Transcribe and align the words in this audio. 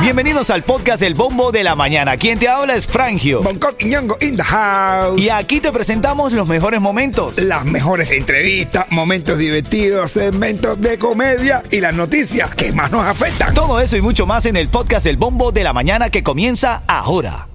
Bienvenidos 0.00 0.50
al 0.50 0.62
podcast 0.62 1.02
El 1.02 1.14
Bombo 1.14 1.50
de 1.50 1.64
la 1.64 1.74
Mañana. 1.74 2.16
Quien 2.16 2.38
te 2.38 2.48
habla 2.48 2.76
es 2.76 2.86
Frangio. 2.86 3.42
Bangkok 3.42 3.74
y 3.80 3.86
Ñongo 3.86 4.16
in 4.20 4.36
the 4.36 4.42
house. 4.42 5.20
Y 5.20 5.30
aquí 5.30 5.60
te 5.60 5.72
presentamos 5.72 6.32
los 6.32 6.46
mejores 6.46 6.80
momentos. 6.80 7.38
Las 7.38 7.64
mejores 7.64 8.12
entrevistas, 8.12 8.86
momentos 8.90 9.38
divertidos, 9.38 10.12
segmentos 10.12 10.80
de 10.80 10.96
comedia 10.98 11.62
y 11.70 11.80
las 11.80 11.94
noticias 11.94 12.54
que 12.54 12.72
más 12.72 12.92
nos 12.92 13.04
afectan. 13.04 13.52
Todo 13.52 13.80
eso 13.80 13.96
y 13.96 14.00
mucho 14.00 14.26
más 14.26 14.46
en 14.46 14.56
el 14.56 14.68
podcast 14.68 15.06
El 15.06 15.16
Bombo 15.16 15.50
de 15.50 15.64
la 15.64 15.72
Mañana 15.72 16.08
que 16.08 16.22
comienza 16.22 16.82
ahora. 16.86 17.48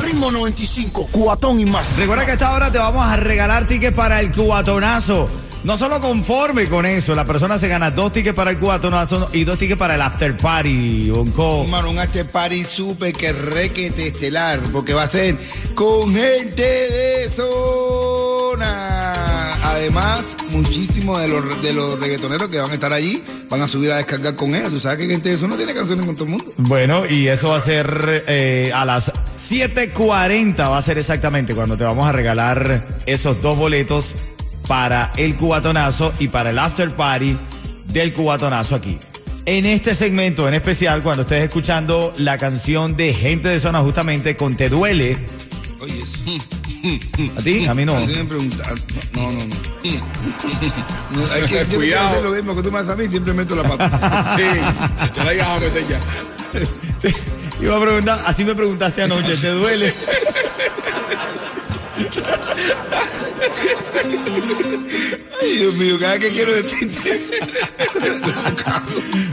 Ritmo 0.00 0.30
95, 0.30 1.08
cuatón 1.10 1.58
y 1.58 1.64
más. 1.64 1.98
Recuerda 1.98 2.24
que 2.24 2.30
a 2.30 2.34
esta 2.34 2.52
hora 2.54 2.70
te 2.70 2.78
vamos 2.78 3.04
a 3.04 3.16
regalar 3.16 3.66
tickets 3.66 3.96
para 3.96 4.20
el 4.20 4.30
cubatonazo. 4.30 5.28
No 5.66 5.76
solo 5.76 6.00
conforme 6.00 6.68
con 6.68 6.86
eso, 6.86 7.12
la 7.16 7.24
persona 7.24 7.58
se 7.58 7.66
gana 7.66 7.90
dos 7.90 8.12
tickets 8.12 8.36
para 8.36 8.52
el 8.52 8.58
cubatonazo 8.58 9.28
y 9.32 9.42
dos 9.42 9.58
tickets 9.58 9.76
para 9.76 9.96
el 9.96 10.00
after 10.00 10.36
party, 10.36 11.10
Bonco. 11.10 11.64
Mano, 11.64 11.90
un 11.90 11.98
after 11.98 12.24
party 12.24 12.62
súper 12.62 13.12
que 13.12 13.32
requete 13.32 14.06
estelar, 14.06 14.60
porque 14.72 14.94
va 14.94 15.02
a 15.02 15.08
ser 15.08 15.36
con 15.74 16.14
gente 16.14 16.62
de 16.62 17.28
zona. 17.28 18.64
Además, 19.64 20.36
muchísimos 20.50 21.20
de 21.20 21.26
los, 21.26 21.60
de 21.60 21.72
los 21.72 21.98
reggaetoneros 21.98 22.48
que 22.48 22.60
van 22.60 22.70
a 22.70 22.74
estar 22.74 22.92
allí 22.92 23.24
van 23.50 23.60
a 23.60 23.66
subir 23.66 23.90
a 23.90 23.96
descargar 23.96 24.36
con 24.36 24.54
ellos. 24.54 24.70
Tú 24.70 24.78
sabes 24.78 24.98
que 24.98 25.08
gente 25.08 25.30
de 25.30 25.36
zona 25.36 25.56
tiene 25.56 25.74
canciones 25.74 26.06
con 26.06 26.14
todo 26.14 26.26
el 26.26 26.30
mundo. 26.30 26.44
Bueno, 26.58 27.04
y 27.10 27.26
eso 27.26 27.48
va 27.48 27.56
a 27.56 27.60
ser 27.60 28.22
eh, 28.28 28.70
a 28.72 28.84
las 28.84 29.12
7.40, 29.12 30.58
va 30.58 30.78
a 30.78 30.82
ser 30.82 30.96
exactamente 30.96 31.56
cuando 31.56 31.76
te 31.76 31.82
vamos 31.82 32.06
a 32.06 32.12
regalar 32.12 32.86
esos 33.04 33.42
dos 33.42 33.58
boletos 33.58 34.14
para 34.66 35.12
el 35.16 35.36
cubatonazo 35.36 36.12
y 36.18 36.28
para 36.28 36.50
el 36.50 36.58
after 36.58 36.94
party 36.94 37.36
del 37.92 38.12
cubatonazo 38.12 38.74
aquí. 38.74 38.98
En 39.44 39.64
este 39.64 39.94
segmento 39.94 40.48
en 40.48 40.54
especial, 40.54 41.02
cuando 41.02 41.22
estés 41.22 41.44
escuchando 41.44 42.12
la 42.18 42.36
canción 42.36 42.96
de 42.96 43.14
Gente 43.14 43.48
de 43.48 43.60
Zona 43.60 43.80
justamente 43.80 44.36
con 44.36 44.56
Te 44.56 44.68
Duele. 44.68 45.16
Oye, 45.80 46.02
¿A 47.36 47.42
ti? 47.42 47.66
A 47.66 47.74
mí 47.74 47.84
no. 47.84 47.96
Así 47.96 48.12
me 48.14 48.24
preguntan. 48.24 48.74
No, 49.12 49.30
no, 49.30 49.44
no. 49.44 49.54
no 51.10 51.32
hay 51.32 51.42
que, 51.42 51.66
yo 51.70 51.78
Cuidado. 51.78 52.08
hacer 52.08 52.22
lo 52.22 52.30
mismo 52.30 52.56
que 52.56 52.62
tú 52.62 52.72
me 52.72 52.78
haces 52.78 52.90
a 52.90 52.96
mí, 52.96 53.08
siempre 53.08 53.32
meto 53.32 53.56
la 53.56 53.62
pata. 53.62 54.36
sí, 54.36 54.42
te 55.14 55.24
la 55.24 55.34
ibas 55.34 55.48
a 55.48 55.58
meter 55.60 55.84
ya. 55.88 56.00
Iba 57.62 57.76
a 57.76 57.80
preguntar, 57.80 58.20
así 58.26 58.44
me 58.44 58.54
preguntaste 58.54 59.02
anoche, 59.02 59.36
¿te 59.36 59.48
duele? 59.48 59.92
Ay, 65.42 65.56
Dios 65.58 65.74
mío, 65.74 65.98
cada 65.98 66.18
que 66.18 66.28
quiero 66.28 66.52
decirte. 66.52 67.20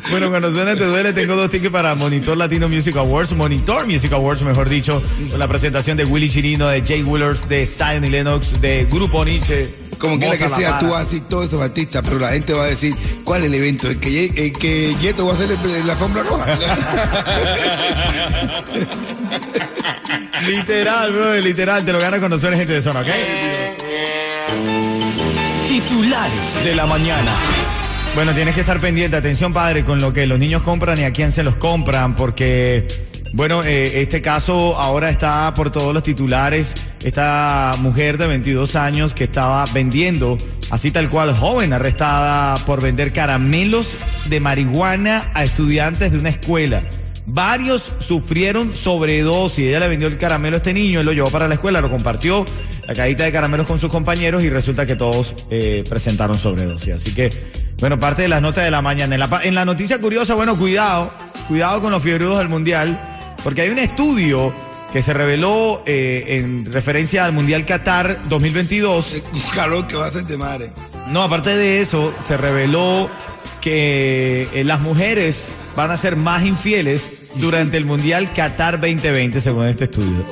bueno, 0.10 0.30
cuando 0.30 0.52
suena 0.52 0.76
Te 0.76 0.86
Duele, 0.86 1.14
tengo 1.14 1.36
dos 1.36 1.50
tickets 1.50 1.72
para 1.72 1.96
Monitor 1.96 2.38
Latino 2.38 2.68
Music 2.68 2.96
Awards, 2.98 3.34
Monitor 3.34 3.88
Music 3.88 4.12
Awards, 4.14 4.44
mejor 4.44 4.70
dicho, 4.70 5.02
con 5.30 5.40
la 5.40 5.48
presentación 5.48 5.98
de 5.98 6.06
Willy 6.06 6.30
Chirino, 6.30 6.68
de 6.68 6.82
Jay 6.82 7.04
Willers, 7.04 7.48
de 7.48 7.64
y 7.64 8.10
Lennox, 8.10 8.62
de 8.62 8.86
Grupo 8.90 9.24
Nietzsche. 9.24 9.83
Como 10.04 10.20
quiera 10.20 10.36
que 10.36 10.50
sea, 10.50 10.80
tú 10.80 10.90
vas 10.90 11.02
a 11.02 11.04
decir 11.06 11.22
todos 11.30 11.46
esos 11.48 11.62
artistas, 11.62 12.02
pero 12.04 12.20
la 12.20 12.28
gente 12.34 12.52
va 12.54 12.64
a 12.64 12.68
decir, 12.68 12.94
¿cuál 13.24 13.40
es 13.42 13.48
el 13.48 13.54
evento? 13.54 13.88
¿El 13.90 14.00
que, 14.02 14.26
el 14.26 14.52
que 14.52 14.94
Yeto 15.02 15.26
va 15.26 15.32
a 15.32 15.36
hacer 15.36 15.50
el- 15.50 15.88
la 15.88 15.94
alfombra 15.94 16.24
roja? 16.24 16.46
Literal, 20.46 21.12
bro, 21.14 21.36
literal, 21.36 21.86
te 21.86 21.94
lo 21.94 22.00
ganas 22.00 22.20
cuando 22.20 22.38
suene 22.38 22.58
gente 22.58 22.74
de 22.74 22.82
zona, 22.82 23.00
¿ok? 23.00 23.08
Titulares 25.70 26.64
de 26.66 26.76
la 26.76 26.86
mañana. 26.86 27.32
Bueno, 28.16 28.34
tienes 28.34 28.54
que 28.54 28.62
estar 28.62 28.80
pendiente, 28.80 29.16
atención 29.18 29.54
padre, 29.54 29.84
con 29.86 30.00
lo 30.02 30.12
que 30.14 30.28
los 30.28 30.38
niños 30.38 30.62
compran 30.64 31.00
y 31.00 31.04
a 31.06 31.14
quién 31.14 31.32
se 31.32 31.44
los 31.44 31.56
compran, 31.56 32.16
porque, 32.16 32.88
bueno, 33.32 33.64
eh, 33.64 34.02
este 34.02 34.22
caso 34.22 34.78
ahora 34.78 35.10
está 35.10 35.54
por 35.54 35.72
todos 35.72 35.94
los 35.94 36.04
titulares. 36.04 36.76
Esta 37.04 37.76
mujer 37.80 38.18
de 38.18 38.28
22 38.28 38.78
años 38.78 39.14
que 39.14 39.26
estaba 39.26 39.66
vendiendo, 39.74 40.38
así 40.72 40.90
tal 40.90 41.10
cual, 41.10 41.36
joven, 41.36 41.74
arrestada 41.74 42.58
por 42.66 42.82
vender 42.82 43.12
caramelos 43.12 43.98
de 44.30 44.40
marihuana 44.40 45.30
a 45.34 45.44
estudiantes 45.44 46.14
de 46.14 46.18
una 46.18 46.30
escuela. 46.30 46.82
Varios 47.26 47.94
sufrieron 48.00 48.74
sobredosis. 48.74 49.66
Ella 49.66 49.82
le 49.82 49.90
vendió 49.90 50.08
el 50.08 50.18
caramelo 50.18 50.56
a 50.56 50.58
este 50.58 50.74
niño, 50.74 51.02
él 51.02 51.06
lo 51.06 51.12
llevó 51.12 51.30
para 51.30 51.50
la 51.50 51.56
escuela, 51.56 51.82
lo 51.82 51.90
compartió, 51.90 52.46
la 52.88 52.94
cajita 52.94 53.26
de 53.26 53.34
caramelos 53.34 53.68
con 53.68 53.80
sus 53.80 53.92
compañeros 53.92 54.42
y 54.44 54.50
resulta 54.50 54.86
que 54.86 54.96
todos 54.96 55.36
eh, 55.50 55.84
presentaron 55.90 56.38
sobredosis. 56.38 56.96
Así 56.96 57.14
que, 57.14 57.30
bueno, 57.80 58.00
parte 58.00 58.22
de 58.22 58.30
las 58.30 58.42
notas 58.42 58.64
de 58.64 58.72
la 58.72 58.82
mañana. 58.82 59.16
En 59.16 59.20
la, 59.20 59.42
en 59.44 59.56
la 59.56 59.66
noticia 59.66 60.00
curiosa, 60.00 60.36
bueno, 60.36 60.58
cuidado, 60.58 61.12
cuidado 61.50 61.82
con 61.82 61.92
los 61.92 62.02
fiebrudos 62.02 62.38
del 62.38 62.48
Mundial, 62.48 62.98
porque 63.44 63.62
hay 63.62 63.70
un 63.70 63.80
estudio 63.80 64.54
que 64.94 65.02
se 65.02 65.12
reveló 65.12 65.82
eh, 65.88 66.38
en 66.38 66.72
referencia 66.72 67.26
al 67.26 67.34
Mundial 67.34 67.66
Qatar 67.66 68.30
2022. 68.30 69.24
Un 69.34 69.42
calor 69.56 69.88
que 69.88 69.96
va 69.96 70.06
a 70.06 70.10
hacer 70.10 70.24
de 70.24 70.38
madre. 70.38 70.70
No, 71.08 71.24
aparte 71.24 71.58
de 71.58 71.82
eso, 71.82 72.14
se 72.20 72.38
reveló 72.38 73.10
que 73.60 74.48
eh, 74.54 74.64
las 74.64 74.82
mujeres 74.82 75.56
van 75.76 75.90
a 75.90 75.98
ser 75.98 76.16
más 76.16 76.46
infieles 76.46 77.12
durante 77.36 77.78
el 77.78 77.86
Mundial 77.86 78.32
Qatar 78.34 78.80
2020, 78.80 79.42
según 79.42 79.66
este 79.66 79.86
estudio. 79.86 80.28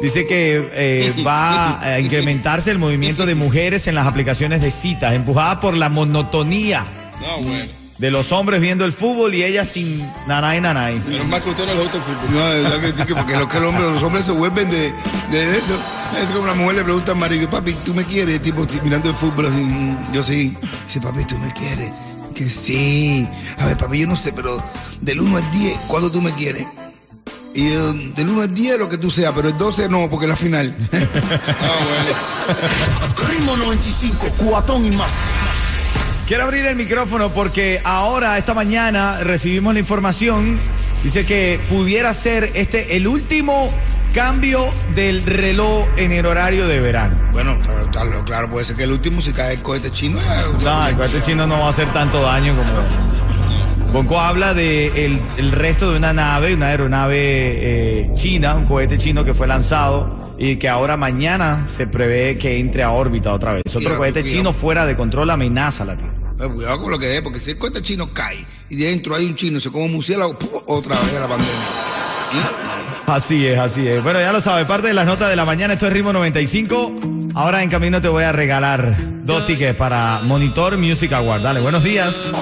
Dice 0.00 0.26
que 0.26 0.70
eh, 0.72 1.12
va 1.24 1.78
a 1.82 2.00
incrementarse 2.00 2.70
el 2.70 2.78
movimiento 2.78 3.26
de 3.26 3.34
mujeres 3.34 3.86
en 3.86 3.96
las 3.96 4.06
aplicaciones 4.06 4.62
de 4.62 4.70
citas, 4.70 5.12
empujada 5.12 5.60
por 5.60 5.76
la 5.76 5.90
monotonía 5.90 6.86
No, 7.20 7.42
bueno. 7.42 7.79
De 8.00 8.10
los 8.10 8.32
hombres 8.32 8.62
viendo 8.62 8.86
el 8.86 8.92
fútbol 8.92 9.34
y 9.34 9.44
ellas 9.44 9.68
sin 9.68 10.02
nanay 10.26 10.58
nanay. 10.58 10.98
Menos 11.06 11.28
mal 11.28 11.42
que 11.42 11.50
usted 11.50 11.66
no 11.66 11.74
le 11.74 11.82
gusta 11.82 11.98
el 11.98 12.02
fútbol. 12.02 12.30
No, 12.32 12.48
de 12.48 12.62
verdad 12.62 12.80
que, 13.06 13.14
porque 13.14 13.36
lo 13.36 13.46
que 13.46 13.58
el 13.58 13.64
hombre, 13.66 13.82
los 13.82 14.02
hombres 14.02 14.24
se 14.24 14.32
vuelven 14.32 14.70
de, 14.70 14.90
de 15.30 15.58
eso. 15.58 15.74
Es 16.18 16.24
como 16.34 16.46
la 16.46 16.54
mujer 16.54 16.76
le 16.76 16.84
pregunta 16.84 17.12
al 17.12 17.18
marido, 17.18 17.50
papi, 17.50 17.74
¿tú 17.84 17.92
me 17.92 18.04
quieres? 18.04 18.40
Tipo, 18.40 18.66
mirando 18.82 19.10
el 19.10 19.16
fútbol, 19.16 19.44
así, 19.46 19.60
"Mm, 19.60 20.12
yo 20.14 20.22
sí. 20.22 20.56
Dice, 20.86 21.00
papi, 21.02 21.24
¿tú 21.26 21.36
me 21.38 21.52
quieres? 21.52 21.92
Que 22.34 22.48
sí. 22.48 23.28
A 23.58 23.66
ver, 23.66 23.76
papi, 23.76 23.98
yo 23.98 24.06
no 24.06 24.16
sé, 24.16 24.32
pero 24.32 24.64
del 25.02 25.20
1 25.20 25.36
al 25.36 25.50
10, 25.50 25.78
¿cuándo 25.86 26.10
tú 26.10 26.22
me 26.22 26.32
quieres? 26.32 26.66
Y 27.54 27.66
del 27.68 28.30
1 28.30 28.40
al 28.42 28.54
10 28.54 28.78
lo 28.78 28.88
que 28.88 28.96
tú 28.96 29.10
seas, 29.10 29.32
pero 29.36 29.48
el 29.48 29.58
12 29.58 29.90
no, 29.90 30.08
porque 30.08 30.24
es 30.24 30.30
la 30.30 30.36
final. 30.36 30.74
Ritmo 33.28 33.56
95, 33.58 34.26
cuatón 34.38 34.86
y 34.86 34.90
más. 34.92 35.10
Quiero 36.30 36.44
abrir 36.44 36.64
el 36.64 36.76
micrófono 36.76 37.30
porque 37.30 37.80
ahora, 37.82 38.38
esta 38.38 38.54
mañana, 38.54 39.18
recibimos 39.24 39.74
la 39.74 39.80
información. 39.80 40.60
Dice 41.02 41.26
que 41.26 41.58
pudiera 41.68 42.14
ser 42.14 42.52
este 42.54 42.94
el 42.94 43.08
último 43.08 43.68
cambio 44.14 44.64
del 44.94 45.26
reloj 45.26 45.88
en 45.96 46.12
el 46.12 46.26
horario 46.26 46.68
de 46.68 46.78
verano. 46.78 47.16
bueno, 47.32 47.58
claro, 48.24 48.48
puede 48.48 48.64
ser 48.64 48.76
que 48.76 48.84
el 48.84 48.92
último, 48.92 49.20
si 49.20 49.32
cae 49.32 49.54
el 49.54 49.62
cohete 49.62 49.90
chino, 49.90 50.20
No, 50.62 50.86
el 50.86 50.94
cohete 50.94 51.20
chino 51.20 51.48
no 51.48 51.58
va 51.58 51.66
a 51.66 51.70
hacer 51.70 51.92
tanto 51.92 52.22
daño 52.22 52.54
como. 52.54 53.92
Bonco 53.92 54.20
habla 54.20 54.54
de 54.54 55.06
el, 55.06 55.20
el 55.36 55.50
resto 55.50 55.90
de 55.90 55.98
una 55.98 56.12
nave, 56.12 56.54
una 56.54 56.68
aeronave 56.68 57.16
eh, 57.18 58.10
china, 58.14 58.54
un 58.54 58.66
cohete 58.66 58.98
chino 58.98 59.24
que 59.24 59.34
fue 59.34 59.48
lanzado 59.48 60.30
y 60.38 60.58
que 60.58 60.68
ahora 60.68 60.96
mañana 60.96 61.66
se 61.66 61.88
prevé 61.88 62.38
que 62.38 62.60
entre 62.60 62.84
a 62.84 62.92
órbita 62.92 63.32
otra 63.32 63.52
vez. 63.54 63.64
Otro 63.74 63.96
cohete 63.96 64.22
chino 64.22 64.52
fuera 64.52 64.86
de 64.86 64.94
control 64.94 65.30
amenaza 65.30 65.84
la 65.84 65.96
Tierra. 65.96 66.19
Eh, 66.40 66.48
Cuidado 66.48 66.80
con 66.80 66.90
lo 66.90 66.98
que 66.98 67.06
dé, 67.06 67.22
porque 67.22 67.38
si 67.38 67.50
el 67.50 67.58
cohete 67.58 67.82
chino 67.82 68.10
cae 68.12 68.44
y 68.68 68.76
dentro 68.76 69.14
hay 69.14 69.26
un 69.26 69.34
chino, 69.34 69.60
se 69.60 69.70
come 69.70 69.84
un 69.84 69.92
murciélago, 69.92 70.36
otra 70.66 70.98
vez 71.00 71.12
la 71.14 71.28
pandemia. 71.28 72.79
Así 73.06 73.46
es, 73.46 73.58
así 73.58 73.86
es. 73.86 74.02
Bueno, 74.02 74.20
ya 74.20 74.32
lo 74.32 74.40
sabes, 74.40 74.66
parte 74.66 74.88
de 74.88 74.94
las 74.94 75.06
notas 75.06 75.30
de 75.30 75.36
la 75.36 75.44
mañana, 75.44 75.74
esto 75.74 75.86
es 75.86 75.92
Ritmo 75.92 76.12
95. 76.12 76.92
Ahora 77.34 77.62
en 77.62 77.70
camino 77.70 78.00
te 78.00 78.08
voy 78.08 78.24
a 78.24 78.32
regalar 78.32 78.94
dos 79.24 79.46
tickets 79.46 79.76
para 79.76 80.20
Monitor 80.24 80.76
Music 80.78 81.12
Award. 81.12 81.42
Dale, 81.42 81.60
buenos 81.60 81.82
días. 81.84 82.32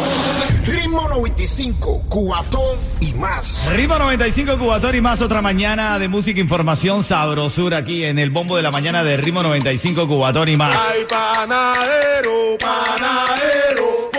Ritmo 0.65 1.09
95, 1.09 2.05
cuatón 2.09 2.79
y 3.00 3.12
más. 3.15 3.69
Ritmo 3.73 3.99
95 3.99 4.59
Cubatón 4.59 4.97
y 4.97 5.00
más 5.00 5.21
otra 5.23 5.43
mañana 5.43 5.99
de 5.99 6.09
música, 6.09 6.41
información, 6.41 7.05
sabrosura 7.05 7.79
aquí 7.79 8.05
en 8.05 8.19
el 8.19 8.31
bombo 8.31 8.56
de 8.56 8.62
la 8.62 8.71
mañana 8.71 9.05
de 9.05 9.17
Ritmo 9.17 9.43
95 9.43 10.06
Cubatón 10.06 10.49
y 10.49 10.56
más. 10.56 10.79
Ay, 10.91 11.05
panadero, 11.09 12.56
panadero, 12.61 14.11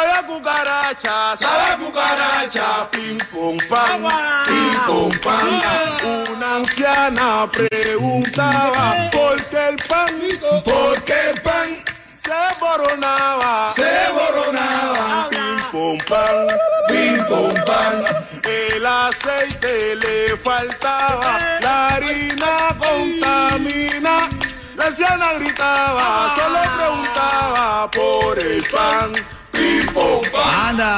sabe 0.00 0.12
a 0.12 0.22
cucaracha, 0.26 1.36
sabe 1.36 1.62
a 1.72 1.76
cucaracha, 1.76 2.90
pim 2.90 3.18
pum 3.32 3.58
pan, 3.68 4.02
pim 4.46 4.74
pum 4.86 5.10
pan. 5.20 6.28
Una 6.32 6.56
anciana 6.56 7.46
preguntaba 7.52 9.10
por 9.12 9.42
qué 9.44 9.68
el 9.68 9.76
pan, 9.88 10.14
¿Por 10.64 11.02
qué 11.04 11.30
el 11.30 11.40
pan 11.42 11.68
se 12.16 12.32
boronaba, 12.60 13.72
se 13.74 13.92
boronaba? 14.12 15.28
pim 15.30 15.60
pum 15.70 15.98
pan, 16.08 16.46
Pim 16.88 17.24
pum 17.26 17.54
pan. 17.66 18.04
el 18.44 18.86
aceite 18.86 19.96
le 19.96 20.36
faltaba, 20.38 21.38
la 21.60 21.88
harina 21.88 22.74
contamina. 22.78 24.28
La 24.76 24.86
anciana 24.86 25.34
gritaba, 25.34 26.34
solo 26.36 26.60
preguntaba 26.78 27.90
por 27.90 28.38
el 28.38 28.62
pan, 28.64 29.12
pam. 29.12 29.39
¡Anda! 30.34 30.90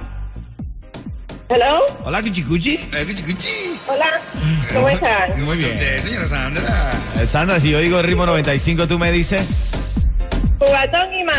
Hello, 1.50 1.86
Hola, 2.06 2.22
Cuchi 2.22 2.44
Cuchi. 2.44 2.76
Eh, 2.76 3.06
cuchi, 3.06 3.24
cuchi. 3.24 3.48
hola, 3.88 4.22
¿cómo 4.74 4.88
están? 4.88 5.32
¿Cómo 5.38 5.52
está 5.54 5.68
usted, 5.68 6.04
señora 6.04 6.28
Sandra? 6.28 6.92
Eh, 7.20 7.28
Sandra, 7.28 7.60
si 7.60 7.72
yo 7.72 7.80
digo 7.80 8.02
ritmo 8.02 8.26
95, 8.26 8.88
tú 8.88 8.98
me 8.98 9.12
dices. 9.12 10.00
Cubatón 10.58 11.14
y 11.14 11.24
más. 11.26 11.36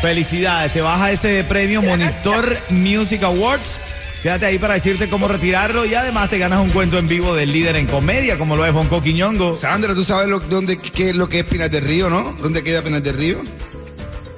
Felicidades, 0.00 0.72
te 0.72 0.80
vas 0.80 1.00
a 1.00 1.10
ese 1.10 1.42
premio 1.44 1.82
Monitor 1.82 2.56
Music 2.70 3.22
Awards. 3.24 3.80
Quédate 4.22 4.46
ahí 4.46 4.58
para 4.58 4.74
decirte 4.74 5.08
cómo 5.08 5.26
retirarlo 5.26 5.84
y 5.84 5.94
además 5.94 6.30
te 6.30 6.38
ganas 6.38 6.60
un 6.60 6.70
cuento 6.70 6.96
en 6.96 7.08
vivo 7.08 7.34
del 7.34 7.50
líder 7.50 7.74
en 7.74 7.86
comedia, 7.86 8.38
como 8.38 8.54
lo 8.54 8.64
es 8.64 8.72
Bonco 8.72 9.02
Quiñongo. 9.02 9.56
Sandra, 9.56 9.96
¿tú 9.96 10.04
sabes 10.04 10.28
lo, 10.28 10.38
dónde, 10.38 10.78
qué 10.78 11.10
es 11.10 11.16
lo 11.16 11.28
que 11.28 11.40
es 11.40 11.44
Pinas 11.44 11.72
del 11.72 11.84
Río, 11.84 12.08
no? 12.08 12.32
¿Dónde 12.40 12.62
queda 12.62 12.82
Pinas 12.82 13.02
del 13.02 13.16
Río? 13.16 13.38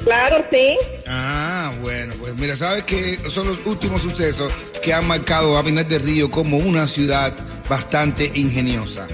Claro, 0.02 0.42
sí. 0.50 0.78
Ah, 1.06 1.70
bueno, 1.82 2.14
pues 2.18 2.34
mira, 2.36 2.56
sabes 2.56 2.84
que 2.84 3.16
son 3.28 3.46
los 3.46 3.66
últimos 3.66 4.00
sucesos 4.00 4.50
que 4.82 4.94
han 4.94 5.06
marcado 5.06 5.58
a 5.58 5.62
Pinar 5.62 5.86
del 5.86 6.00
Río 6.00 6.30
como 6.30 6.56
una 6.56 6.88
ciudad 6.88 7.34
bastante 7.68 8.30
ingeniosa. 8.34 9.06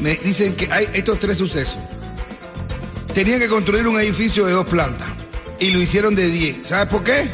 Me 0.00 0.14
dicen 0.16 0.54
que 0.56 0.66
hay 0.72 0.88
estos 0.94 1.18
tres 1.18 1.36
sucesos. 1.36 1.78
Tenían 3.12 3.38
que 3.38 3.48
construir 3.48 3.86
un 3.86 4.00
edificio 4.00 4.46
de 4.46 4.52
dos 4.52 4.66
plantas 4.66 5.08
y 5.58 5.70
lo 5.70 5.80
hicieron 5.80 6.14
de 6.14 6.28
10. 6.28 6.68
¿Sabes 6.68 6.86
por 6.86 7.02
qué? 7.04 7.28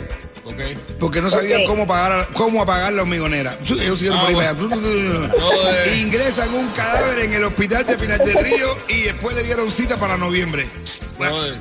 Porque 0.98 1.20
no 1.20 1.30
sabían 1.30 1.64
cómo, 1.66 1.86
pagar, 1.86 2.28
cómo 2.34 2.62
apagar 2.62 2.92
la 2.92 3.02
hormigonera. 3.02 3.56
Ellos 3.64 3.98
siguieron 3.98 4.20
por 4.20 4.28
ahí 4.30 4.34
para 4.34 4.50
allá. 4.50 5.94
Ingresan 5.96 6.52
un 6.54 6.68
cadáver 6.68 7.18
en 7.20 7.34
el 7.34 7.44
hospital 7.44 7.86
de 7.86 7.96
Pinar 7.96 8.18
del 8.24 8.34
Río 8.34 8.76
y 8.88 9.02
después 9.02 9.36
le 9.36 9.42
dieron 9.42 9.70
cita 9.70 9.96
para 9.96 10.16
noviembre. 10.16 10.68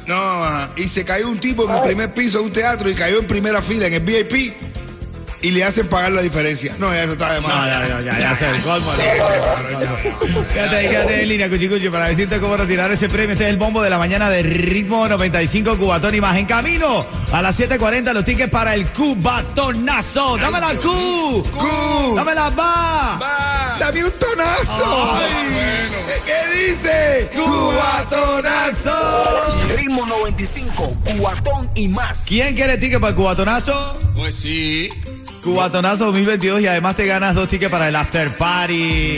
No, 0.08 0.16
ajá. 0.16 0.72
y 0.76 0.88
se 0.88 1.06
cayó 1.06 1.30
un 1.30 1.40
tipo 1.40 1.70
en 1.70 1.76
el 1.76 1.82
primer 1.82 2.14
piso 2.14 2.40
de 2.40 2.46
un 2.46 2.52
teatro 2.52 2.90
y 2.90 2.96
cayó 2.96 3.20
en 3.20 3.28
primera 3.28 3.62
fila 3.62 3.88
en 3.88 3.94
el 3.94 4.02
VIP 4.02 4.54
y 5.42 5.52
le 5.52 5.64
hacen 5.64 5.88
pagar 5.88 6.12
la 6.12 6.22
diferencia. 6.22 6.76
No, 6.80 6.94
eso 6.94 7.14
está 7.14 7.34
de 7.34 7.42
más. 7.42 7.56
No, 7.56 7.66
ya, 7.66 7.88
ya, 7.88 8.02
ya, 8.02 8.20
ya 8.20 8.36
sé, 8.36 8.50
el 8.50 8.62
colmo. 8.62 8.92
Quédate 10.54 10.76
ahí, 10.76 10.88
quédate 10.90 11.22
en 11.24 11.30
línea, 11.30 11.50
Cuchi 11.50 11.68
Cuchi, 11.68 11.90
para 11.90 12.08
decirte 12.08 12.40
cómo 12.40 12.58
retirar 12.58 12.92
ese 12.92 13.10
premio. 13.10 13.34
Este 13.34 13.46
es 13.46 13.50
el 13.50 13.58
bombo 13.58 13.82
de 13.82 13.90
la 13.90 13.98
mañana 13.98 14.30
de 14.30 14.44
Ritmo 14.44 15.08
95 15.08 15.78
Cubatón 15.78 16.14
y 16.16 16.22
más. 16.22 16.38
En 16.38 16.46
camino 16.46 17.06
a 17.32 17.42
las 17.42 17.60
7.40 17.60 18.14
los 18.14 18.24
tickets 18.24 18.52
para 18.52 18.76
el 18.76 18.86
Cubatonazo. 18.88 20.38
¡Dame 20.38 20.60
la 20.60 20.76
Q! 20.76 21.44
¡Cu! 21.52 22.16
¡Dame 22.16 22.36
la 22.36 22.50
va! 22.50 23.78
¡Dame 23.80 24.06
un 24.06 24.12
tonazo! 24.12 25.20
¿Qué 26.26 26.72
dice? 26.72 27.30
¡Cubatonazo! 27.36 28.96
Ritmo 29.76 30.06
95, 30.06 30.98
cuatón 31.18 31.70
y 31.76 31.88
más. 31.88 32.26
¿Quién 32.28 32.56
quiere 32.56 32.78
ticket 32.78 33.00
para 33.00 33.10
el 33.10 33.16
Cubatonazo? 33.16 34.00
pues 34.16 34.36
sí. 34.36 34.90
Cubatonazo 35.44 36.06
2022 36.06 36.62
y 36.62 36.68
además 36.68 36.96
te 36.96 37.08
ganas 37.08 37.34
dos 37.34 37.50
tickets 37.50 37.72
para 37.72 37.90
el 37.90 37.96
After 37.96 38.30
Party. 38.38 39.18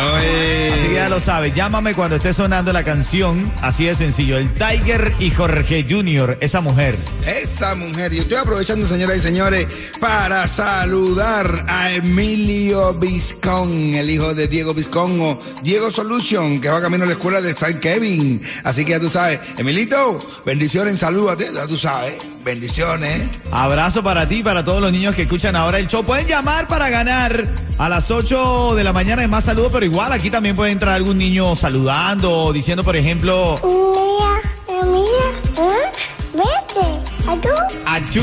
Así 0.00 0.88
que 0.88 0.94
ya 0.94 1.10
lo 1.10 1.20
sabes, 1.20 1.54
llámame 1.54 1.94
cuando 1.94 2.16
esté 2.16 2.32
sonando 2.32 2.72
la 2.72 2.82
canción, 2.82 3.50
así 3.60 3.84
de 3.84 3.94
sencillo. 3.94 4.38
El 4.38 4.50
Tiger 4.50 5.12
y 5.18 5.30
Jorge 5.30 5.86
Junior, 5.88 6.38
esa 6.40 6.62
mujer. 6.62 6.96
Esa 7.26 7.74
mujer, 7.74 8.12
yo 8.14 8.22
estoy 8.22 8.38
aprovechando, 8.38 8.86
señoras 8.86 9.18
y 9.18 9.20
señores, 9.20 9.66
para 10.00 10.48
saludar 10.48 11.66
a 11.68 11.92
Emilio 11.92 12.94
Vizcón, 12.94 13.70
el 13.94 14.08
hijo 14.08 14.32
de 14.32 14.48
Diego 14.48 14.72
Vizcón 14.72 15.20
o 15.20 15.38
Diego 15.62 15.90
Solution, 15.90 16.62
que 16.62 16.70
va 16.70 16.80
camino 16.80 17.04
a 17.04 17.06
la 17.06 17.12
escuela 17.12 17.42
de 17.42 17.52
San 17.54 17.78
Kevin. 17.78 18.40
Así 18.64 18.86
que 18.86 18.92
ya 18.92 19.00
tú 19.00 19.10
sabes, 19.10 19.40
Emilito, 19.58 20.18
bendiciones, 20.46 20.98
salúdate, 20.98 21.52
ya 21.52 21.66
tú 21.66 21.76
sabes, 21.76 22.16
bendiciones. 22.44 23.28
Abrazo 23.52 24.02
para 24.02 24.26
ti 24.26 24.36
y 24.36 24.42
para 24.42 24.64
todos 24.64 24.80
los 24.80 24.92
niños 24.92 25.14
que 25.14 25.22
escuchan 25.22 25.56
ahora 25.56 25.78
el 25.78 25.86
show. 25.88 26.02
Pueden 26.04 26.26
llamar 26.26 26.68
para 26.68 26.88
ganar 26.88 27.44
a 27.78 27.88
las 27.88 28.10
8 28.10 28.74
de 28.74 28.84
la 28.84 28.92
mañana. 28.92 29.22
Es 29.22 29.28
más 29.28 29.44
saludos, 29.44 29.70
pero 29.72 29.84
igual 29.84 30.12
aquí 30.12 30.30
también 30.30 30.56
puede 30.56 30.70
entrar 30.72 30.94
algún 30.94 31.18
niño 31.18 31.54
saludando, 31.56 32.52
diciendo, 32.52 32.84
por 32.84 32.96
ejemplo, 32.96 33.60
Mira, 33.62 34.82
mira, 34.84 35.72
¿eh? 35.72 35.90
vete, 36.34 37.30
¿a 37.30 37.36
tú? 37.40 37.48
achú. 37.86 38.22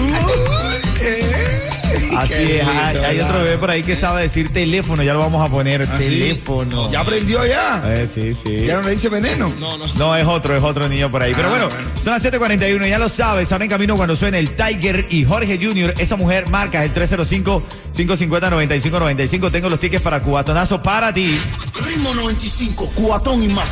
Eh, 1.02 1.69
Así 2.18 2.34
qué 2.34 2.60
es, 2.62 2.68
hay, 2.68 2.94
lindo, 2.94 3.07
hay 3.07 3.19
otro 3.21 3.44
bebé 3.44 3.57
por 3.57 3.69
ahí 3.71 3.83
que 3.83 3.95
sabe 3.95 4.23
decir 4.23 4.52
teléfono, 4.52 5.04
ya 5.04 5.14
lo 5.14 5.19
vamos 5.19 5.47
a 5.47 5.52
poner, 5.52 5.83
¿Ah, 5.83 5.88
sí? 5.97 6.04
teléfono. 6.06 6.90
¿Ya 6.92 7.00
aprendió 7.02 7.45
ya? 7.45 7.81
Eh, 7.85 8.07
sí, 8.07 8.33
sí. 8.33 8.66
¿Ya 8.66 8.76
no 8.76 8.81
le 8.83 8.92
dice 8.92 9.09
veneno? 9.09 9.52
No, 9.59 9.78
no. 9.78 9.85
No, 9.95 10.16
es 10.16 10.26
otro, 10.26 10.56
es 10.56 10.64
otro 10.64 10.88
niño 10.90 11.09
por 11.12 11.21
ahí. 11.23 11.33
Pero 11.35 11.47
Ah, 11.47 11.52
bueno, 11.52 11.68
bueno. 11.69 11.83
son 12.04 12.14
las 12.14 12.23
7:41, 12.23 12.88
ya 12.88 12.97
lo 13.00 13.09
sabes. 13.09 13.52
Ahora 13.52 13.66
en 13.66 13.69
camino 13.69 13.95
cuando 13.95 14.16
suene 14.16 14.40
el 14.40 14.52
Tiger 14.56 15.06
y 15.09 15.23
Jorge 15.26 15.59
Jr., 15.62 15.94
esa 15.97 16.16
mujer 16.16 16.50
marca 16.50 16.83
el 16.83 16.94
305-550-9595. 16.94 19.52
Tengo 19.52 19.69
los 19.69 19.80
tickets 19.80 20.02
para 20.02 20.21
Cubatonazo 20.21 20.81
para 20.81 21.14
ti. 21.14 21.38
Ritmo 21.85 22.14
95, 22.14 22.92
cuatón 22.95 23.44
y 23.44 23.47
más. 23.50 23.68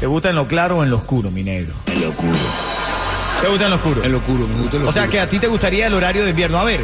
¿Te 0.00 0.06
gusta 0.06 0.30
en 0.30 0.36
lo 0.36 0.46
claro 0.46 0.78
o 0.78 0.84
en 0.84 0.90
lo 0.90 0.96
oscuro, 0.98 1.30
mi 1.30 1.42
negro? 1.42 1.72
En 1.86 2.00
lo 2.00 2.08
oscuro. 2.10 2.36
¿Te 3.40 3.48
gusta 3.48 3.64
en 3.64 3.70
lo 3.70 3.76
oscuro? 3.76 4.02
En 4.04 4.12
lo 4.12 4.18
oscuro, 4.18 4.46
me 4.48 4.54
gusta 4.60 4.76
en 4.76 4.82
lo 4.84 4.88
O 4.88 4.92
sea 4.92 5.02
oscuro. 5.02 5.12
que 5.12 5.20
a 5.20 5.28
ti 5.28 5.38
te 5.38 5.46
gustaría 5.46 5.86
el 5.86 5.94
horario 5.94 6.24
de 6.24 6.30
invierno. 6.30 6.58
A 6.58 6.64
ver, 6.64 6.80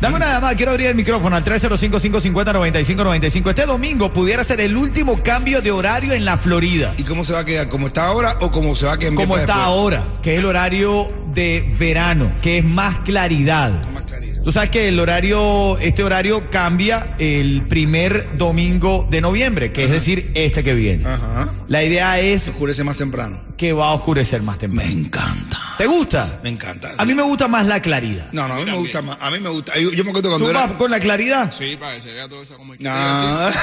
dame 0.00 0.16
una 0.16 0.32
llamada, 0.34 0.54
quiero 0.56 0.72
abrir 0.72 0.88
el 0.88 0.94
micrófono 0.96 1.36
al 1.36 1.44
305-550-9595. 1.44 3.48
Este 3.50 3.66
domingo 3.66 4.12
pudiera 4.12 4.42
ser 4.42 4.60
el 4.60 4.76
último 4.76 5.22
cambio 5.22 5.62
de 5.62 5.70
horario 5.70 6.12
en 6.12 6.24
la 6.24 6.36
Florida. 6.38 6.92
¿Y 6.96 7.04
cómo 7.04 7.24
se 7.24 7.32
va 7.34 7.40
a 7.40 7.44
quedar? 7.44 7.68
¿Cómo 7.68 7.86
está 7.86 8.06
ahora 8.06 8.36
o 8.40 8.50
cómo 8.50 8.74
se 8.74 8.86
va 8.86 8.94
a 8.94 8.98
quedar? 8.98 9.14
Como 9.14 9.36
está 9.36 9.54
después? 9.54 9.66
ahora, 9.66 10.04
que 10.22 10.32
es 10.34 10.38
el 10.40 10.46
horario 10.46 11.08
de 11.34 11.72
verano, 11.78 12.32
que 12.42 12.58
es 12.58 12.64
más 12.64 12.98
claridad. 12.98 13.70
Más 13.92 14.02
claridad. 14.04 14.42
Tú 14.42 14.50
sabes 14.50 14.70
que 14.70 14.88
el 14.88 14.98
horario, 14.98 15.78
este 15.78 16.02
horario 16.02 16.50
cambia 16.50 17.14
el 17.20 17.62
primer 17.68 18.36
domingo 18.36 19.06
de 19.08 19.20
noviembre, 19.20 19.70
que 19.72 19.84
es 19.84 19.90
decir, 19.92 20.32
este 20.34 20.64
que 20.64 20.74
viene. 20.74 21.06
Ajá. 21.06 21.48
La 21.68 21.84
idea 21.84 22.18
es 22.18 22.48
Oscurece 22.48 22.82
más 22.82 22.96
temprano. 22.96 23.38
que 23.56 23.72
va 23.72 23.90
a 23.90 23.92
oscurecer 23.92 24.42
más 24.42 24.56
Me 24.56 24.60
temprano. 24.62 24.90
encanta. 24.90 25.41
¿Te 25.78 25.86
gusta? 25.86 26.40
Me 26.42 26.50
encanta. 26.50 26.92
A 26.98 27.04
mí 27.04 27.14
me 27.14 27.22
gusta 27.22 27.48
más 27.48 27.66
la 27.66 27.80
claridad. 27.80 28.28
No, 28.32 28.46
no, 28.46 28.54
a 28.54 28.56
mí 28.58 28.64
me 28.64 28.76
gusta 28.76 29.02
más. 29.02 29.16
A 29.20 29.30
mí 29.30 29.40
me 29.40 29.48
gusta. 29.48 29.78
Yo, 29.78 29.90
yo 29.92 30.04
me 30.04 30.10
acuerdo 30.10 30.28
cuando 30.30 30.46
¿Tú 30.46 30.50
era. 30.50 30.66
vas 30.66 30.76
con 30.76 30.90
la 30.90 31.00
claridad? 31.00 31.52
Sí, 31.56 31.76
para 31.76 31.94
que 31.94 32.00
se 32.02 32.12
vea 32.12 32.28
todo 32.28 32.42
eso 32.42 32.56
como 32.56 32.74
No. 32.78 32.90
a, 32.90 33.50
mí 33.50 33.54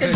me, 0.00 0.06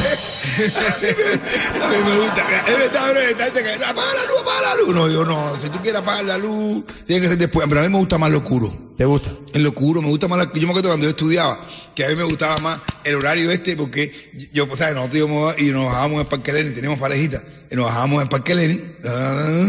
a 1.85 1.89
mí 1.89 1.97
me 2.11 2.19
gusta. 2.19 2.45
Es 2.67 2.79
verdad, 2.79 3.11
bro, 3.11 3.21
esta 3.21 3.45
gente 3.45 3.63
que 3.63 3.71
apaga 3.85 4.15
la 4.15 4.23
luz, 4.27 4.41
apaga 4.43 4.61
la 4.63 4.75
luz. 4.83 4.95
No, 4.95 5.09
yo 5.09 5.25
no. 5.25 5.61
Si 5.61 5.69
tú 5.69 5.81
quieres 5.83 6.01
apagar 6.01 6.25
la 6.25 6.39
luz, 6.39 6.85
tiene 7.07 7.23
que 7.23 7.29
ser 7.29 7.39
después. 7.39 7.67
Pero 7.69 7.81
a 7.81 7.85
mí 7.85 7.89
me 7.91 7.99
gusta 7.99 8.19
más 8.19 8.31
lo 8.31 8.39
oscuro. 8.39 8.87
¿Te 8.97 9.05
gusta? 9.05 9.31
En 9.53 9.63
lo 9.63 9.71
oscuro, 9.71 10.01
me 10.01 10.09
gusta 10.09 10.27
más. 10.29 10.39
la- 10.39 10.53
yo 10.55 10.63
me 10.63 10.69
acuerdo 10.71 10.89
cuando 10.89 11.05
yo 11.05 11.11
estudiaba, 11.11 11.59
que 11.95 12.05
a 12.05 12.09
mí 12.09 12.17
me 12.17 12.25
gustaba 12.25 12.59
más 12.59 12.81
el 13.05 13.17
horario 13.17 13.51
este, 13.51 13.77
porque 13.77 14.49
yo, 14.53 14.67
pues, 14.67 14.79
¿sabes? 14.79 14.95
Nosotros 14.95 15.19
íbamos 15.19 15.59
y 15.59 15.65
nos 15.67 15.85
bajábamos 15.85 16.15
en 16.15 16.21
el 16.21 16.27
Parque 16.27 16.53
Lenin, 16.53 16.75
teníamos 16.75 16.99
parejita, 16.99 17.43
y 17.71 17.77
nos 17.77 17.85
bajábamos 17.87 18.17
en 18.17 18.23
el 18.23 18.29
Parque 18.29 18.55
Lenin, 18.55 18.97
ah, 19.07 19.69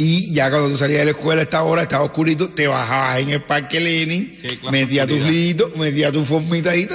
y 0.00 0.32
ya 0.32 0.48
cuando 0.48 0.70
tú 0.70 0.78
salías 0.78 1.00
de 1.00 1.06
la 1.06 1.10
escuela, 1.10 1.40
a 1.40 1.42
esta 1.42 1.60
hora 1.64 1.82
estaba 1.82 2.04
oscurito, 2.04 2.50
te 2.50 2.68
bajabas 2.68 3.18
en 3.18 3.30
el 3.30 3.42
Parque 3.42 3.80
Lenin, 3.80 4.38
metías 4.70 5.08
tus 5.08 5.20
litos, 5.20 5.74
metías 5.76 6.12
tu 6.12 6.24
formita 6.24 6.70
ahí, 6.70 6.86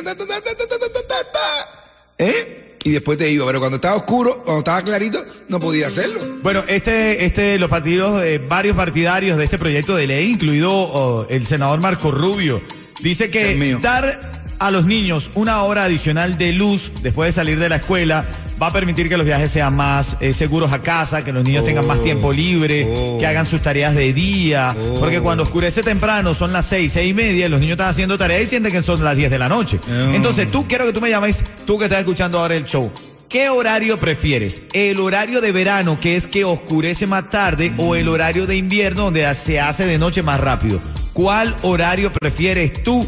y 2.85 2.91
después 2.91 3.17
te 3.17 3.29
iba. 3.29 3.45
Pero 3.45 3.59
cuando 3.59 3.75
estaba 3.75 3.97
oscuro, 3.97 4.41
cuando 4.45 4.59
estaba 4.59 4.81
clarito, 4.83 5.21
no 5.49 5.59
podía 5.59 5.87
hacerlo. 5.87 6.21
Bueno, 6.43 6.63
este, 6.65 7.25
este, 7.25 7.59
los 7.59 7.69
partidos, 7.69 8.23
eh, 8.23 8.39
varios 8.47 8.77
partidarios 8.77 9.37
de 9.37 9.43
este 9.43 9.57
proyecto 9.57 9.97
de 9.97 10.07
ley, 10.07 10.31
incluido 10.31 11.27
el 11.29 11.45
senador 11.45 11.81
Marco 11.81 12.09
Rubio, 12.09 12.61
dice 13.01 13.29
que 13.29 13.77
dar 13.81 14.17
a 14.59 14.71
los 14.71 14.85
niños 14.85 15.29
una 15.33 15.61
hora 15.63 15.83
adicional 15.83 16.37
de 16.37 16.53
luz 16.53 16.93
después 17.01 17.27
de 17.27 17.31
salir 17.33 17.59
de 17.59 17.67
la 17.67 17.75
escuela 17.75 18.25
va 18.61 18.67
a 18.67 18.71
permitir 18.71 19.09
que 19.09 19.17
los 19.17 19.25
viajes 19.25 19.51
sean 19.51 19.75
más 19.75 20.17
eh, 20.19 20.33
seguros 20.33 20.71
a 20.71 20.81
casa, 20.81 21.23
que 21.23 21.33
los 21.33 21.43
niños 21.43 21.65
tengan 21.65 21.85
más 21.87 22.01
tiempo 22.01 22.31
libre, 22.31 22.87
oh. 22.89 23.17
que 23.19 23.27
hagan 23.27 23.45
sus 23.45 23.61
tareas 23.61 23.95
de 23.95 24.13
día, 24.13 24.75
porque 24.99 25.19
cuando 25.19 25.43
oscurece 25.43 25.83
temprano 25.83 26.33
son 26.33 26.53
las 26.53 26.65
seis, 26.65 26.91
seis 26.93 27.11
y 27.11 27.13
media, 27.13 27.49
los 27.49 27.59
niños 27.59 27.73
están 27.73 27.89
haciendo 27.89 28.17
tareas 28.17 28.43
y 28.43 28.45
sienten 28.47 28.71
que 28.71 28.81
son 28.81 29.03
las 29.03 29.15
10 29.15 29.31
de 29.31 29.39
la 29.39 29.49
noche. 29.49 29.79
Oh. 29.87 30.13
Entonces 30.13 30.51
tú 30.51 30.67
quiero 30.67 30.85
que 30.85 30.93
tú 30.93 31.01
me 31.01 31.09
llames, 31.09 31.43
tú 31.65 31.77
que 31.77 31.85
estás 31.85 31.99
escuchando 31.99 32.39
ahora 32.39 32.55
el 32.55 32.65
show. 32.65 32.91
¿Qué 33.33 33.49
horario 33.49 33.97
prefieres? 33.97 34.61
¿El 34.73 34.99
horario 34.99 35.41
de 35.41 35.51
verano, 35.51 35.97
que 35.99 36.15
es 36.15 36.27
que 36.27 36.45
oscurece 36.45 37.07
más 37.07 37.31
tarde, 37.31 37.73
o 37.77 37.95
el 37.95 38.07
horario 38.07 38.45
de 38.45 38.55
invierno, 38.57 39.05
donde 39.05 39.33
se 39.33 39.59
hace 39.59 39.87
de 39.87 39.97
noche 39.97 40.21
más 40.21 40.39
rápido? 40.39 40.79
¿Cuál 41.13 41.55
horario 41.63 42.13
prefieres 42.13 42.83
tú? 42.83 43.07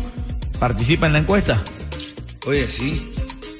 Participa 0.59 1.05
en 1.05 1.13
la 1.13 1.19
encuesta. 1.19 1.61
Oye, 2.47 2.65
sí. 2.65 3.11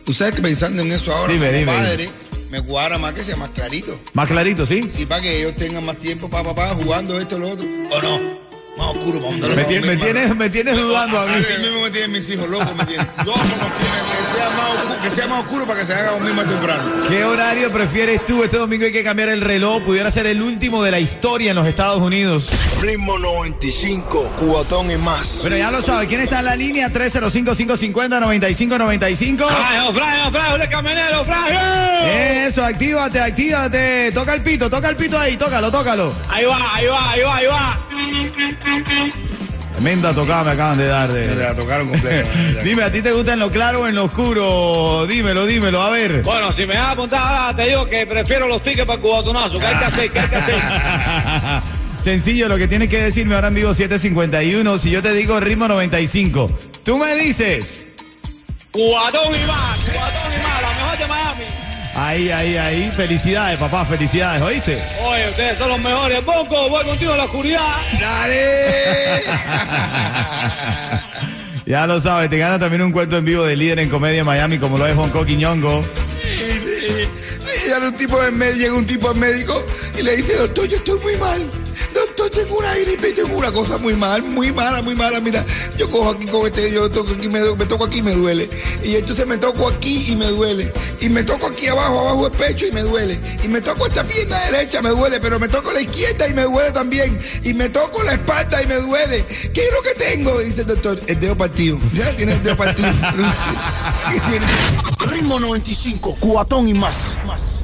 Tú 0.05 0.13
sabes 0.13 0.35
que 0.35 0.41
pensando 0.41 0.83
en 0.83 0.91
eso 0.91 1.13
ahora, 1.13 1.33
Dime, 1.33 1.65
padre, 1.65 2.09
me 2.51 2.62
cuadra 2.62 3.00
más 3.00 3.13
que 3.13 3.24
sea 3.24 3.35
más 3.38 3.50
clarito. 3.50 4.00
Más 4.13 4.27
clarito, 4.27 4.63
¿sí? 4.63 4.88
Sí, 4.93 5.05
para 5.07 5.21
que 5.21 5.39
ellos 5.39 5.55
tengan 5.55 5.83
más 5.83 5.97
tiempo, 5.97 6.29
papá, 6.29 6.53
papá, 6.53 6.75
jugando 6.75 7.19
esto, 7.19 7.39
lo 7.39 7.50
otro. 7.50 7.65
¿O 7.91 8.01
no? 8.01 8.44
Más 8.77 8.89
oscuro, 8.89 9.20
para 9.22 9.32
Me, 9.55 9.63
tien- 9.65 9.86
me 9.86 9.96
tienes, 9.96 10.36
me 10.36 10.50
tienes 10.50 10.75
dudando 10.75 11.17
a 11.20 11.25
mí. 11.27 11.32
Así 11.39 11.58
mismo 11.62 11.82
me 11.82 11.89
tienen 11.91 12.12
mis 12.12 12.29
hijos 12.29 12.50
locos, 12.50 12.75
me 12.75 12.86
tienen. 12.86 13.08
Tienen. 13.08 13.25
Que 13.25 13.32
sea 14.36 14.50
más 14.50 14.70
oscuro, 14.70 15.00
que 15.01 15.10
sea 15.12 15.27
más 15.27 15.39
oscuro 15.46 15.65
para 15.67 15.79
que 15.79 15.86
se 15.86 15.94
haga 15.94 16.12
dormir 16.12 16.34
más 16.34 16.46
temprano. 16.46 16.84
¿Qué 17.08 17.24
horario 17.24 17.72
prefieres 17.72 18.25
tú? 18.25 18.44
Este 18.44 18.58
domingo 18.58 18.84
hay 18.86 18.91
que 18.91 19.01
cambiar 19.03 19.29
el 19.29 19.39
reloj. 19.41 19.82
Pudiera 19.84 20.12
ser 20.12 20.25
el 20.27 20.41
último 20.41 20.84
de 20.84 20.91
la 20.91 21.00
historia 21.00 21.51
en 21.51 21.55
los 21.55 21.65
Estados 21.67 22.01
Unidos. 22.01 22.50
Ritmo 22.82 23.17
95, 23.17 24.34
cuatón 24.36 24.91
y 24.91 24.98
más. 24.98 25.39
Pero 25.44 25.55
ya 25.58 25.72
lo 25.72 25.82
sabes, 25.82 26.10
¿quién 26.10 26.20
está 26.22 26.39
en 26.39 26.46
la 26.46 26.55
línea? 26.58 26.89
305-550-9595. 26.91 29.38
¡Frajo, 29.48 29.94
frajo, 29.94 30.32
frajo, 30.32 30.58
de 30.58 30.67
camionero, 30.70 31.24
frajo! 31.24 31.48
Eso, 32.05 32.62
actívate, 32.63 33.20
actívate. 33.22 34.12
Toca 34.12 34.34
el 34.34 34.41
pito, 34.41 34.70
toca 34.70 34.89
el 34.89 34.96
pito 34.98 35.17
ahí, 35.17 35.38
tócalo, 35.38 35.72
tócalo. 35.72 36.13
Ahí 36.29 36.44
va, 36.46 36.75
ahí 36.75 36.86
va, 36.88 37.12
ahí 37.12 37.22
va, 37.22 37.36
ahí 37.38 37.46
va. 37.48 37.79
Tremenda 39.74 40.13
tocada 40.13 40.43
me 40.43 40.51
acaban 40.51 40.77
de 40.77 40.88
dar. 40.88 41.12
De... 41.12 41.27
te 41.27 41.35
la 41.35 41.55
tocaron 41.55 41.89
completa. 41.89 42.29
Dime, 42.63 42.83
¿a 42.83 42.91
ti 42.91 43.01
te 43.01 43.12
gusta 43.12 43.33
en 43.33 43.39
lo 43.39 43.51
claro 43.51 43.81
o 43.81 43.88
en 43.88 43.95
lo 43.95 44.05
oscuro? 44.05 45.05
Dímelo, 45.05 45.45
dímelo, 45.45 45.81
a 45.81 45.89
ver. 45.89 46.21
Bueno, 46.24 46.55
si 46.55 46.65
me 46.65 46.75
vas 46.75 46.88
a 46.88 46.91
apuntar 46.91 47.21
ahora, 47.21 47.55
te 47.55 47.69
digo 47.69 47.85
que 47.85 48.07
prefiero 48.07 48.47
los 48.47 48.63
tickets 48.63 48.85
para 48.85 48.95
el 48.95 49.01
cubatonazo. 49.01 49.59
¿Qué 49.59 49.65
hay 49.65 49.77
que 49.77 49.85
hacer? 49.85 50.12
¿Qué 50.12 50.19
hay 50.19 50.29
que 50.29 50.35
hacer? 50.38 50.55
Sencillo, 52.03 52.47
lo 52.47 52.57
que 52.57 52.67
tienes 52.67 52.89
que 52.89 53.01
decirme 53.01 53.35
ahora 53.35 53.50
en 53.50 53.55
vivo 53.55 53.74
751. 53.74 54.77
Si 54.77 54.91
yo 54.91 55.01
te 55.01 55.12
digo 55.12 55.39
ritmo 55.39 55.67
95, 55.67 56.51
tú 56.83 56.97
me 56.97 57.15
dices. 57.15 57.89
Cubatón 58.71 59.33
y 59.33 59.47
más, 59.47 59.79
cubatón 59.79 60.31
y 60.31 60.43
más, 60.43 60.62
la 60.62 60.69
mejor 60.69 60.97
de 60.97 61.07
Miami. 61.07 61.64
Ahí, 61.95 62.29
ahí, 62.29 62.57
ahí. 62.57 62.91
Felicidades, 62.95 63.57
papá, 63.57 63.85
felicidades, 63.85 64.41
¿oíste? 64.41 64.77
Oye, 65.05 65.29
ustedes 65.29 65.57
son 65.57 65.69
los 65.69 65.79
mejores. 65.79 66.23
Bonco, 66.25 66.69
voy 66.69 66.85
contigo 66.85 67.11
en 67.11 67.17
la 67.17 67.23
oscuridad. 67.23 67.75
¡Dale! 67.99 69.21
Ya 71.65 71.87
lo 71.87 71.99
sabes, 71.99 72.29
te 72.29 72.37
gana 72.37 72.59
también 72.59 72.83
un 72.83 72.91
cuento 72.91 73.17
en 73.17 73.25
vivo 73.25 73.43
de 73.43 73.57
líder 73.57 73.79
en 73.79 73.89
comedia 73.89 74.19
en 74.19 74.25
Miami, 74.27 74.59
como 74.59 74.77
lo 74.77 74.85
es 74.85 74.95
Bonco 74.95 75.25
Quiñongo. 75.25 75.83
Y 76.23 77.67
llega 77.67 77.87
un 77.87 77.95
tipo 77.95 78.23
en 78.23 78.39
llega 78.39 78.75
un 78.75 78.85
tipo 78.85 79.09
al 79.09 79.15
médico 79.15 79.65
y 79.97 80.03
le 80.03 80.17
dice, 80.17 80.37
doctor, 80.37 80.67
yo 80.67 80.77
estoy 80.77 80.99
muy 80.99 81.17
mal. 81.17 81.41
Doctor, 82.25 82.44
tengo 82.44 82.58
una 82.58 82.74
gripe 82.75 83.10
y 83.10 83.13
tengo 83.13 83.38
una 83.38 83.51
cosa 83.51 83.77
muy 83.77 83.96
mal, 83.96 84.24
muy 84.24 84.51
mala, 84.51 84.82
muy 84.82 84.96
mala. 84.96 85.20
Mira, 85.20 85.46
yo 85.77 85.89
cojo 85.91 86.10
aquí 86.10 86.25
con 86.25 86.48
este, 86.48 86.72
yo 86.72 86.89
toco 86.89 87.13
aquí, 87.13 87.29
me, 87.29 87.55
me 87.55 87.65
toco 87.65 87.86
aquí 87.86 88.00
y 88.00 88.01
me 88.01 88.13
duele. 88.13 88.50
Y 88.84 88.96
entonces 88.96 89.27
me 89.27 89.38
toco 89.38 89.67
aquí 89.67 90.12
y 90.12 90.15
me 90.15 90.27
duele. 90.27 90.74
Y 91.01 91.10
me 91.10 91.24
toco 91.24 91.48
aquí 91.48 91.67
abajo, 91.67 92.00
abajo 92.00 92.27
el 92.27 92.34
pecho 92.34 92.65
y 92.65 92.72
me 92.72 92.82
duele. 92.82 93.20
Y 93.44 93.48
me 93.48 93.62
toco 93.62 93.86
esta 93.86 94.03
pierna 94.03 94.39
derecha, 94.46 94.82
me 94.82 94.89
duele, 94.89 95.20
pero 95.20 95.39
me 95.39 95.48
toco 95.48 95.72
la 95.72 95.82
izquierda 95.82 96.27
y 96.27 96.34
me 96.34 96.44
duele 96.44 96.72
también. 96.72 97.17
Y 97.44 97.53
me 97.53 97.70
toco 97.70 98.01
la 98.03 98.13
espalda 98.13 98.63
y 98.63 98.65
me 98.65 98.75
duele. 98.75 99.24
¿Qué 99.53 99.62
es 99.62 99.72
lo 99.72 99.82
que 99.84 99.94
tengo? 99.94 100.39
Dice 100.39 100.62
el 100.62 100.67
doctor, 100.67 101.00
el 101.05 101.20
dedo 101.20 101.38
partido. 101.38 101.77
Ya 101.94 102.15
tiene 102.15 102.34
el 102.34 102.44
dedo 102.44 102.58
partido. 102.58 102.89
Ritmo 105.12 105.39
95, 105.39 106.17
cuatón 106.20 106.67
y 106.67 106.74
más. 106.74 107.15
más. 107.27 107.54